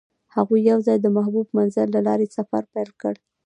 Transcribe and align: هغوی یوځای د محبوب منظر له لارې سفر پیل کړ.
هغوی 0.35 0.59
یوځای 0.71 0.97
د 1.01 1.07
محبوب 1.15 1.47
منظر 1.57 1.87
له 1.95 2.01
لارې 2.07 2.27
سفر 2.37 2.63
پیل 2.73 2.89
کړ. 3.01 3.13